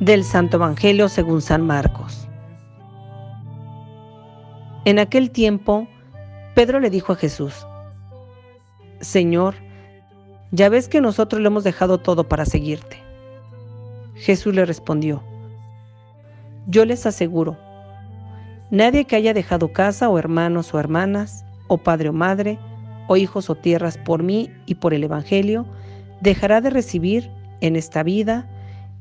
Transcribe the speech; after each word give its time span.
Del 0.00 0.24
Santo 0.24 0.56
Evangelio 0.56 1.08
según 1.08 1.40
San 1.40 1.64
Marcos. 1.64 2.28
En 4.84 4.98
aquel 4.98 5.30
tiempo, 5.30 5.86
Pedro 6.56 6.80
le 6.80 6.90
dijo 6.90 7.12
a 7.12 7.16
Jesús, 7.16 7.64
Señor, 9.00 9.54
ya 10.50 10.68
ves 10.68 10.88
que 10.88 11.00
nosotros 11.00 11.40
lo 11.40 11.46
hemos 11.46 11.62
dejado 11.62 11.98
todo 11.98 12.28
para 12.28 12.44
seguirte. 12.44 13.00
Jesús 14.16 14.52
le 14.52 14.64
respondió, 14.64 15.22
Yo 16.66 16.84
les 16.84 17.06
aseguro, 17.06 17.56
nadie 18.72 19.04
que 19.04 19.14
haya 19.14 19.32
dejado 19.32 19.72
casa 19.72 20.08
o 20.08 20.18
hermanos 20.18 20.74
o 20.74 20.80
hermanas, 20.80 21.44
o 21.68 21.78
padre 21.78 22.08
o 22.08 22.12
madre, 22.12 22.58
o 23.06 23.16
hijos 23.16 23.48
o 23.48 23.54
tierras 23.54 23.96
por 23.96 24.24
mí 24.24 24.50
y 24.66 24.74
por 24.74 24.92
el 24.92 25.04
Evangelio, 25.04 25.66
dejará 26.20 26.60
de 26.60 26.70
recibir 26.70 27.30
en 27.60 27.76
esta 27.76 28.02
vida 28.02 28.50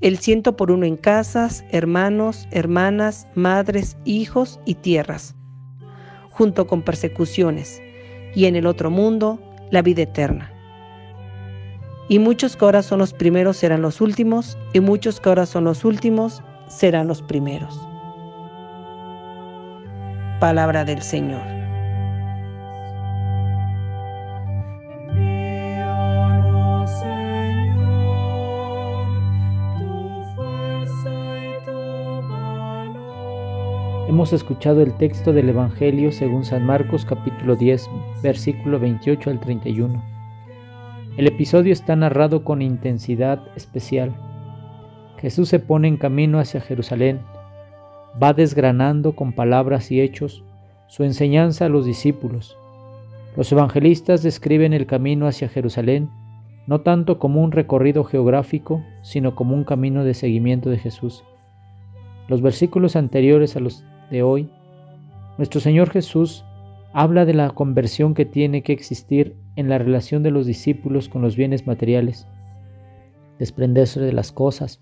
el 0.03 0.19
ciento 0.19 0.57
por 0.57 0.69
uno 0.69 0.85
en 0.85 0.97
casas, 0.97 1.63
hermanos, 1.71 2.45
hermanas, 2.51 3.25
madres, 3.35 3.95
hijos 4.03 4.59
y 4.65 4.75
tierras, 4.75 5.33
junto 6.29 6.67
con 6.67 6.81
persecuciones, 6.81 7.81
y 8.35 8.45
en 8.45 8.57
el 8.57 8.65
otro 8.65 8.91
mundo 8.91 9.39
la 9.71 9.81
vida 9.81 10.01
eterna. 10.01 10.51
Y 12.09 12.19
muchos 12.19 12.57
que 12.57 12.65
ahora 12.65 12.83
son 12.83 12.99
los 12.99 13.13
primeros 13.13 13.55
serán 13.55 13.81
los 13.81 14.01
últimos, 14.01 14.57
y 14.73 14.81
muchos 14.81 15.21
que 15.21 15.29
ahora 15.29 15.45
son 15.45 15.63
los 15.63 15.85
últimos 15.85 16.43
serán 16.67 17.07
los 17.07 17.21
primeros. 17.21 17.79
Palabra 20.41 20.83
del 20.83 21.01
Señor. 21.01 21.62
Hemos 34.23 34.31
escuchado 34.31 34.81
el 34.81 34.93
texto 34.93 35.33
del 35.33 35.49
Evangelio 35.49 36.09
según 36.13 36.45
San 36.45 36.65
Marcos 36.65 37.03
capítulo 37.03 37.57
10, 37.57 37.89
versículo 38.23 38.79
28 38.79 39.29
al 39.29 39.41
31. 39.41 40.01
El 41.17 41.27
episodio 41.27 41.73
está 41.73 41.97
narrado 41.97 42.45
con 42.45 42.61
intensidad 42.61 43.41
especial. 43.57 44.15
Jesús 45.19 45.49
se 45.49 45.59
pone 45.59 45.89
en 45.89 45.97
camino 45.97 46.39
hacia 46.39 46.61
Jerusalén, 46.61 47.19
va 48.23 48.31
desgranando 48.31 49.13
con 49.13 49.33
palabras 49.33 49.91
y 49.91 49.99
hechos 49.99 50.45
su 50.87 51.03
enseñanza 51.03 51.65
a 51.65 51.69
los 51.69 51.85
discípulos. 51.85 52.57
Los 53.35 53.51
evangelistas 53.51 54.23
describen 54.23 54.71
el 54.71 54.85
camino 54.85 55.27
hacia 55.27 55.49
Jerusalén 55.49 56.09
no 56.65 56.79
tanto 56.79 57.19
como 57.19 57.43
un 57.43 57.51
recorrido 57.51 58.05
geográfico, 58.05 58.85
sino 59.01 59.35
como 59.35 59.53
un 59.53 59.65
camino 59.65 60.05
de 60.05 60.13
seguimiento 60.13 60.69
de 60.69 60.77
Jesús. 60.77 61.25
Los 62.29 62.41
versículos 62.41 62.95
anteriores 62.95 63.57
a 63.57 63.59
los 63.59 63.83
de 64.13 64.23
hoy, 64.23 64.47
nuestro 65.37 65.59
Señor 65.59 65.89
Jesús 65.89 66.45
habla 66.93 67.25
de 67.25 67.33
la 67.33 67.49
conversión 67.49 68.13
que 68.13 68.25
tiene 68.25 68.61
que 68.61 68.71
existir 68.71 69.35
en 69.55 69.67
la 69.67 69.79
relación 69.79 70.21
de 70.21 70.29
los 70.29 70.45
discípulos 70.45 71.09
con 71.09 71.23
los 71.23 71.35
bienes 71.35 71.65
materiales. 71.65 72.27
Desprenderse 73.39 73.99
de 73.99 74.13
las 74.13 74.31
cosas, 74.31 74.81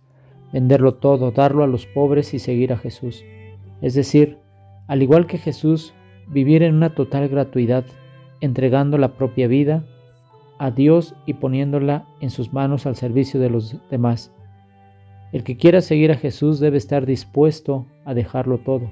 venderlo 0.51 0.95
todo, 0.95 1.31
darlo 1.31 1.63
a 1.63 1.67
los 1.67 1.85
pobres 1.85 2.33
y 2.33 2.39
seguir 2.39 2.73
a 2.73 2.77
Jesús. 2.77 3.23
Es 3.81 3.93
decir, 3.93 4.37
al 4.87 5.01
igual 5.01 5.25
que 5.25 5.37
Jesús, 5.37 5.93
vivir 6.27 6.61
en 6.61 6.75
una 6.75 6.93
total 6.93 7.29
gratuidad, 7.29 7.85
entregando 8.41 8.97
la 8.97 9.15
propia 9.15 9.47
vida 9.47 9.85
a 10.59 10.71
Dios 10.71 11.15
y 11.25 11.35
poniéndola 11.35 12.05
en 12.19 12.29
sus 12.29 12.51
manos 12.51 12.85
al 12.85 12.97
servicio 12.97 13.39
de 13.39 13.49
los 13.49 13.77
demás. 13.89 14.33
El 15.31 15.45
que 15.45 15.55
quiera 15.55 15.79
seguir 15.79 16.11
a 16.11 16.17
Jesús 16.17 16.59
debe 16.59 16.77
estar 16.77 17.05
dispuesto 17.05 17.87
a 18.03 18.13
dejarlo 18.13 18.57
todo. 18.57 18.91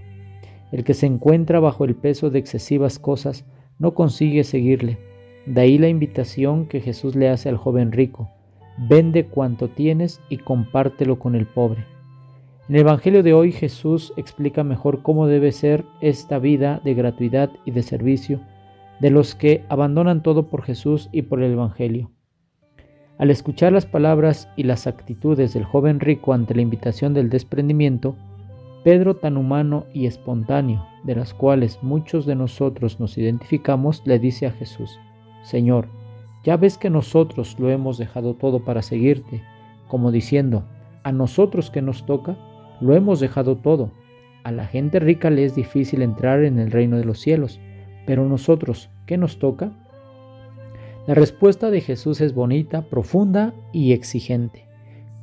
El 0.72 0.84
que 0.84 0.94
se 0.94 1.06
encuentra 1.06 1.59
bajo 1.59 1.85
el 1.85 1.96
peso 1.96 2.30
de 2.30 2.40
excesivas 2.40 3.00
cosas 3.00 3.46
no 3.80 3.94
consigue 3.94 4.44
seguirle. 4.44 4.97
De 5.46 5.62
ahí 5.62 5.78
la 5.78 5.88
invitación 5.88 6.68
que 6.68 6.81
Jesús 6.81 7.16
le 7.16 7.30
hace 7.30 7.50
al 7.50 7.57
joven 7.57 7.91
rico. 7.91 8.30
Vende 8.78 9.25
cuanto 9.25 9.69
tienes 9.69 10.22
y 10.30 10.38
compártelo 10.38 11.19
con 11.19 11.35
el 11.35 11.46
pobre. 11.47 11.85
En 12.68 12.75
el 12.75 12.81
Evangelio 12.81 13.24
de 13.24 13.34
hoy 13.34 13.52
Jesús 13.52 14.13
explica 14.16 14.63
mejor 14.63 15.02
cómo 15.02 15.25
debe 15.25 15.52
ser 15.52 15.85
esta 16.02 16.38
vida 16.38 16.81
de 16.84 16.94
gratuidad 16.94 17.50
y 17.66 17.72
de 17.72 17.81
servicio 17.81 18.40
de 19.00 19.09
los 19.09 19.34
que 19.34 19.63
abandonan 19.69 20.22
todo 20.22 20.47
por 20.47 20.62
Jesús 20.62 21.09
y 21.12 21.24
por 21.24 21.41
el 21.41 21.53
Evangelio. 21.53 22.12
Al 23.18 23.31
escuchar 23.31 23.74
las 23.74 23.86
palabras 23.86 24.50
y 24.56 24.63
las 24.63 24.88
actitudes 24.88 25.53
del 25.53 25.66
joven 25.66 26.00
rico 26.00 26.34
ante 26.34 26.56
la 26.56 26.62
invitación 26.62 27.13
del 27.13 27.30
desprendimiento, 27.30 28.16
Pedro 28.84 29.16
tan 29.17 29.38
humano 29.38 29.85
y 29.94 30.06
espontáneo, 30.06 30.85
de 31.03 31.16
las 31.16 31.34
cuales 31.34 31.79
muchos 31.81 32.25
de 32.25 32.35
nosotros 32.35 33.00
nos 33.00 33.17
identificamos, 33.17 34.01
le 34.06 34.19
dice 34.19 34.47
a 34.47 34.51
Jesús, 34.51 35.00
Señor, 35.44 35.88
ya 36.44 36.56
ves 36.57 36.78
que 36.78 36.89
nosotros 36.89 37.57
lo 37.59 37.69
hemos 37.69 37.97
dejado 37.97 38.35
todo 38.35 38.63
para 38.63 38.81
seguirte, 38.81 39.44
como 39.88 40.12
diciendo, 40.12 40.63
a 41.03 41.12
nosotros 41.12 41.69
que 41.69 41.81
nos 41.81 42.06
toca, 42.06 42.38
lo 42.79 42.95
hemos 42.95 43.19
dejado 43.19 43.57
todo. 43.57 43.91
A 44.44 44.51
la 44.51 44.66
gente 44.66 45.00
rica 45.00 45.29
le 45.29 45.44
es 45.44 45.56
difícil 45.56 46.01
entrar 46.01 46.44
en 46.44 46.59
el 46.59 46.72
reino 46.72 46.97
de 46.97 47.06
los 47.06 47.19
cielos, 47.19 47.59
pero 48.06 48.28
nosotros, 48.28 48.89
¿qué 49.06 49.18
nos 49.18 49.39
toca? 49.39 49.72
La 51.07 51.13
respuesta 51.13 51.72
de 51.72 51.81
Jesús 51.81 52.22
es 52.22 52.34
bonita, 52.34 52.84
profunda 52.84 53.53
y 53.73 53.91
exigente. 53.91 54.66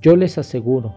Yo 0.02 0.16
les 0.16 0.36
aseguro, 0.36 0.94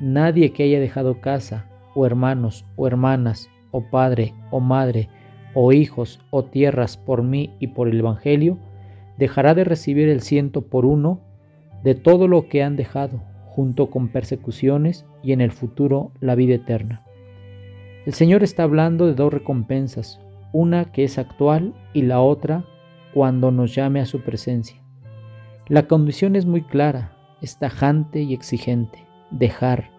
nadie 0.00 0.52
que 0.52 0.62
haya 0.62 0.80
dejado 0.80 1.20
casa, 1.20 1.66
o 1.94 2.06
hermanos, 2.06 2.64
o 2.76 2.86
hermanas, 2.86 3.50
o 3.70 3.82
padre, 3.90 4.34
o 4.50 4.60
madre, 4.60 5.08
o 5.54 5.72
hijos, 5.72 6.20
o 6.30 6.44
tierras 6.44 6.96
por 6.96 7.22
mí 7.22 7.54
y 7.58 7.68
por 7.68 7.88
el 7.88 7.98
Evangelio, 7.98 8.58
dejará 9.18 9.54
de 9.54 9.64
recibir 9.64 10.08
el 10.08 10.22
ciento 10.22 10.62
por 10.62 10.84
uno 10.86 11.20
de 11.82 11.94
todo 11.94 12.28
lo 12.28 12.48
que 12.48 12.62
han 12.62 12.76
dejado, 12.76 13.22
junto 13.46 13.90
con 13.90 14.08
persecuciones 14.08 15.04
y 15.22 15.32
en 15.32 15.40
el 15.40 15.52
futuro 15.52 16.12
la 16.20 16.34
vida 16.34 16.54
eterna. 16.54 17.04
El 18.06 18.14
Señor 18.14 18.42
está 18.42 18.62
hablando 18.62 19.06
de 19.06 19.14
dos 19.14 19.32
recompensas, 19.32 20.20
una 20.52 20.86
que 20.92 21.04
es 21.04 21.18
actual 21.18 21.74
y 21.92 22.02
la 22.02 22.20
otra 22.20 22.64
cuando 23.14 23.50
nos 23.50 23.74
llame 23.74 24.00
a 24.00 24.06
su 24.06 24.22
presencia. 24.22 24.82
La 25.68 25.86
condición 25.86 26.34
es 26.34 26.46
muy 26.46 26.62
clara, 26.62 27.16
es 27.40 27.58
tajante 27.58 28.22
y 28.22 28.34
exigente, 28.34 29.06
dejar 29.30 29.90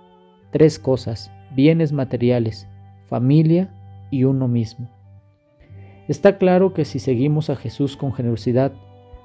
tres 0.52 0.80
cosas, 0.80 1.32
bienes 1.56 1.92
materiales, 1.92 2.68
familia 3.06 3.74
y 4.12 4.24
uno 4.24 4.48
mismo. 4.48 4.90
Está 6.08 6.38
claro 6.38 6.74
que 6.74 6.86
si 6.86 7.00
seguimos 7.00 7.50
a 7.50 7.56
Jesús 7.56 7.96
con 7.96 8.14
generosidad, 8.14 8.74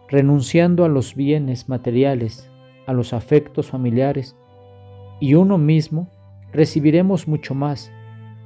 renunciando 0.09 0.85
a 0.85 0.89
los 0.89 1.15
bienes 1.15 1.69
materiales, 1.69 2.51
a 2.87 2.93
los 2.93 3.13
afectos 3.13 3.71
familiares 3.71 4.37
y 5.21 5.35
uno 5.35 5.59
mismo, 5.59 6.09
recibiremos 6.53 7.29
mucho 7.29 7.55
más. 7.55 7.93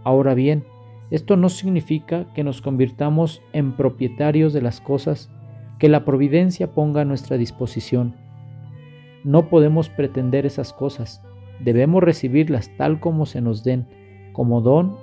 Ahora 0.03 0.35
bien, 0.35 0.65
esto 1.11 1.37
no 1.37 1.49
significa 1.51 2.33
que 2.35 2.43
nos 2.43 2.63
convirtamos 2.63 3.43
en 3.53 3.77
propietarios 3.77 4.53
de 4.53 4.63
las 4.63 4.81
cosas 4.81 5.31
que 5.79 5.89
la 5.89 6.05
providencia 6.05 6.73
ponga 6.73 7.03
a 7.03 7.05
nuestra 7.05 7.37
disposición. 7.37 8.17
No 9.25 9.49
podemos 9.49 9.89
pretender 9.91 10.47
esas 10.47 10.73
cosas, 10.73 11.23
Debemos 11.63 12.03
recibirlas 12.03 12.71
tal 12.77 13.01
como 13.01 13.27
se 13.27 13.41
nos 13.41 13.63
den, 13.65 13.87
como 14.33 14.61
don 14.61 14.97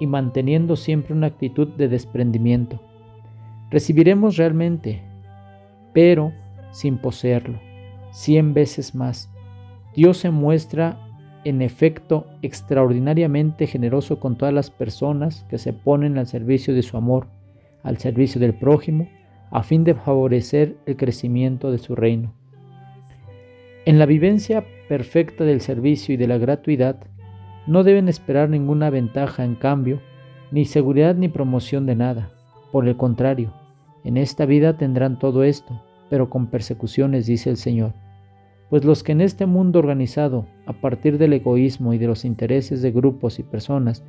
y 0.00 0.06
manteniendo 0.06 0.76
siempre 0.76 1.14
una 1.14 1.28
actitud 1.28 1.68
de 1.68 1.88
desprendimiento. 1.88 2.80
Recibiremos 3.70 4.36
realmente, 4.36 5.02
pero 5.92 6.32
sin 6.70 6.98
poseerlo, 6.98 7.58
cien 8.12 8.54
veces 8.54 8.94
más. 8.94 9.30
Dios 9.94 10.18
se 10.18 10.30
muestra 10.30 10.98
en 11.44 11.62
efecto 11.62 12.26
extraordinariamente 12.42 13.66
generoso 13.66 14.18
con 14.18 14.36
todas 14.36 14.52
las 14.52 14.70
personas 14.70 15.44
que 15.48 15.58
se 15.58 15.72
ponen 15.72 16.18
al 16.18 16.26
servicio 16.26 16.74
de 16.74 16.82
su 16.82 16.96
amor, 16.96 17.28
al 17.82 17.98
servicio 17.98 18.40
del 18.40 18.54
prójimo, 18.54 19.08
a 19.50 19.62
fin 19.62 19.84
de 19.84 19.94
favorecer 19.94 20.76
el 20.86 20.96
crecimiento 20.96 21.70
de 21.70 21.78
su 21.78 21.94
reino. 21.94 22.32
En 23.86 24.00
la 24.00 24.06
vivencia 24.06 24.64
perfecta 24.88 25.44
del 25.44 25.60
servicio 25.60 26.12
y 26.12 26.16
de 26.16 26.26
la 26.26 26.38
gratuidad, 26.38 26.96
no 27.68 27.84
deben 27.84 28.08
esperar 28.08 28.50
ninguna 28.50 28.90
ventaja 28.90 29.44
en 29.44 29.54
cambio, 29.54 30.00
ni 30.50 30.64
seguridad 30.64 31.14
ni 31.14 31.28
promoción 31.28 31.86
de 31.86 31.94
nada. 31.94 32.32
Por 32.72 32.88
el 32.88 32.96
contrario, 32.96 33.54
en 34.02 34.16
esta 34.16 34.44
vida 34.44 34.76
tendrán 34.76 35.20
todo 35.20 35.44
esto, 35.44 35.80
pero 36.10 36.28
con 36.28 36.48
persecuciones, 36.48 37.26
dice 37.26 37.48
el 37.48 37.56
Señor. 37.56 37.92
Pues 38.70 38.84
los 38.84 39.04
que 39.04 39.12
en 39.12 39.20
este 39.20 39.46
mundo 39.46 39.78
organizado, 39.78 40.46
a 40.66 40.72
partir 40.72 41.16
del 41.16 41.34
egoísmo 41.34 41.94
y 41.94 41.98
de 41.98 42.08
los 42.08 42.24
intereses 42.24 42.82
de 42.82 42.90
grupos 42.90 43.38
y 43.38 43.44
personas, 43.44 44.02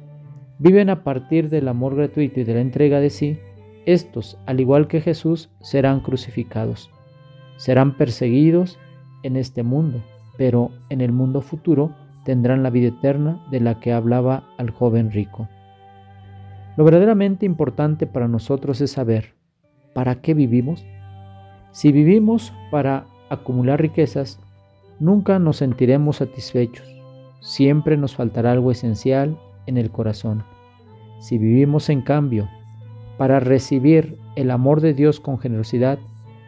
viven 0.58 0.90
a 0.90 1.04
partir 1.04 1.52
del 1.52 1.68
amor 1.68 1.96
gratuito 1.96 2.40
y 2.40 2.46
de 2.46 2.56
la 2.56 2.62
entrega 2.62 3.00
de 3.00 3.12
sí, 3.12 3.38
estos, 3.86 4.40
al 4.48 4.60
igual 4.60 4.88
que 4.88 5.02
Jesús, 5.02 5.52
serán 5.62 6.00
crucificados, 6.00 6.90
serán 7.58 7.96
perseguidos 7.96 8.80
en 9.24 9.36
este 9.36 9.64
mundo, 9.64 10.02
pero 10.38 10.72
en 10.90 11.02
el 11.02 11.12
mundo 11.12 11.42
futuro 11.42 11.92
tendrán 12.24 12.64
la 12.64 12.70
vida 12.70 12.90
eterna 12.90 13.42
de 13.52 13.60
la 13.60 13.80
que 13.80 13.94
hablaba 13.94 14.44
al 14.58 14.70
joven 14.70 15.12
rico. 15.12 15.48
Lo 16.76 16.84
verdaderamente 16.84 17.46
importante 17.46 18.06
para 18.06 18.28
nosotros 18.28 18.82
es 18.82 18.92
saber 18.92 19.34
para 19.94 20.22
qué 20.22 20.34
vivimos. 20.34 20.86
Si 21.72 21.92
vivimos 21.92 22.54
para 22.70 23.06
acumular 23.30 23.82
riquezas, 23.82 24.40
nunca 25.00 25.40
nos 25.40 25.58
sentiremos 25.58 26.18
satisfechos. 26.18 26.88
Siempre 27.42 27.98
nos 27.98 28.16
faltará 28.16 28.52
algo 28.52 28.72
esencial 28.72 29.38
en 29.66 29.78
el 29.78 29.90
corazón. 29.90 30.44
Si 31.20 31.38
vivimos 31.38 31.90
en 31.90 32.02
cambio 32.02 32.48
para 33.18 33.40
recibir 33.40 34.18
el 34.36 34.52
amor 34.52 34.82
de 34.82 34.94
Dios 34.94 35.20
con 35.20 35.40
generosidad, 35.40 35.98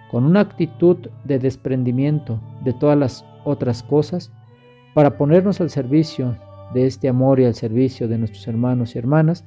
con 0.09 0.23
una 0.23 0.41
actitud 0.41 0.97
de 1.23 1.39
desprendimiento 1.39 2.39
de 2.63 2.73
todas 2.73 2.97
las 2.97 3.25
otras 3.45 3.83
cosas, 3.83 4.31
para 4.93 5.17
ponernos 5.17 5.61
al 5.61 5.69
servicio 5.69 6.35
de 6.73 6.85
este 6.85 7.09
amor 7.09 7.39
y 7.39 7.45
al 7.45 7.53
servicio 7.53 8.07
de 8.07 8.17
nuestros 8.17 8.47
hermanos 8.47 8.95
y 8.95 8.99
hermanas, 8.99 9.45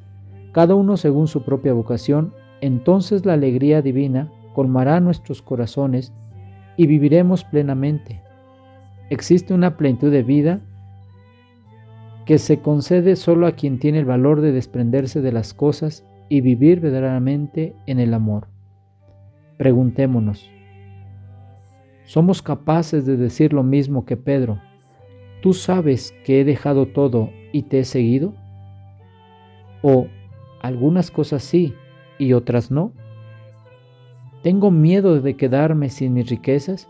cada 0.53 0.75
uno 0.75 0.97
según 0.97 1.29
su 1.29 1.43
propia 1.43 1.73
vocación, 1.73 2.32
entonces 2.61 3.26
la 3.26 3.32
alegría 3.32 3.82
divina 3.82 4.31
colmará 4.55 5.00
nuestros 5.00 5.43
corazones 5.43 6.12
y 6.76 6.87
viviremos 6.87 7.44
plenamente. 7.44 8.23
Existe 9.11 9.55
una 9.55 9.76
plenitud 9.76 10.11
de 10.11 10.23
vida 10.23 10.61
que 12.25 12.38
se 12.38 12.61
concede 12.61 13.17
solo 13.17 13.47
a 13.47 13.53
quien 13.53 13.79
tiene 13.79 13.99
el 13.99 14.05
valor 14.05 14.41
de 14.41 14.53
desprenderse 14.53 15.20
de 15.20 15.32
las 15.32 15.55
cosas 15.55 16.06
y 16.29 16.41
vivir 16.41 16.81
verdaderamente 16.81 17.75
en 17.87 17.99
el 17.99 18.15
amor. 18.15 18.47
Preguntémonos, 19.58 20.51
¿somos 22.12 22.43
capaces 22.43 23.06
de 23.06 23.17
decir 23.17 23.55
lo 23.55 23.62
mismo 23.62 24.05
que 24.05 24.19
Pedro? 24.19 24.61
¿Tú 25.41 25.55
sabes 25.55 26.14
que 26.26 26.43
he 26.43 26.44
dejado 26.44 26.85
todo 26.85 27.31
y 27.53 27.62
te 27.62 27.79
he 27.79 27.85
seguido? 27.87 28.35
¿O 29.81 30.09
algunas 30.61 31.11
cosas 31.11 31.43
sí 31.43 31.75
y 32.19 32.35
otras 32.35 32.70
no? 32.70 32.93
¿Tengo 34.43 34.70
miedo 34.70 35.23
de 35.23 35.37
quedarme 35.38 35.88
sin 35.88 36.12
mis 36.12 36.29
riquezas? 36.29 36.87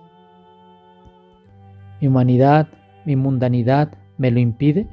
¿Mi 2.00 2.08
humanidad, 2.08 2.66
mi 3.04 3.14
mundanidad 3.14 3.92
me 4.18 4.32
lo 4.32 4.40
impide? 4.40 4.88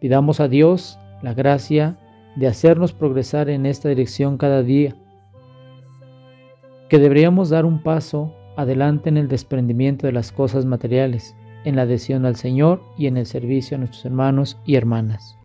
Pidamos 0.00 0.40
a 0.40 0.48
Dios 0.48 0.98
la 1.22 1.32
gracia 1.32 1.96
de 2.34 2.48
hacernos 2.48 2.92
progresar 2.92 3.50
en 3.50 3.66
esta 3.66 3.88
dirección 3.88 4.36
cada 4.36 4.64
día, 4.64 4.96
que 6.88 6.98
deberíamos 6.98 7.50
dar 7.50 7.64
un 7.64 7.84
paso 7.84 8.34
adelante 8.58 9.08
en 9.08 9.16
el 9.16 9.28
desprendimiento 9.28 10.08
de 10.08 10.12
las 10.12 10.32
cosas 10.32 10.64
materiales, 10.64 11.36
en 11.64 11.76
la 11.76 11.82
adhesión 11.82 12.26
al 12.26 12.34
Señor 12.34 12.82
y 12.98 13.06
en 13.06 13.16
el 13.16 13.24
servicio 13.24 13.76
a 13.76 13.78
nuestros 13.78 14.04
hermanos 14.04 14.58
y 14.66 14.74
hermanas. 14.74 15.37